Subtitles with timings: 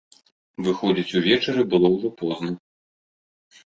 [0.67, 2.51] Выходзіць увечары было ўжо позна.